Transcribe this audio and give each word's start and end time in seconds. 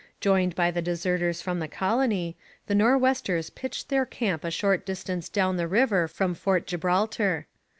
Joined 0.19 0.55
by 0.55 0.71
the 0.71 0.81
deserters 0.81 1.43
from 1.43 1.59
the 1.59 1.67
colony, 1.67 2.35
the 2.65 2.73
Nor'westers 2.73 3.51
pitched 3.51 3.89
their 3.89 4.03
camp 4.03 4.43
a 4.43 4.49
short 4.49 4.83
distance 4.83 5.29
down 5.29 5.57
the 5.57 5.67
river 5.67 6.07
from 6.07 6.33
Fort 6.33 6.65
Gibraltar. 6.65 7.45